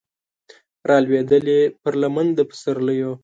رالویدلې 0.89 1.61
پر 1.81 1.93
لمن 2.01 2.27
د 2.37 2.39
پسرلیو 2.49 3.11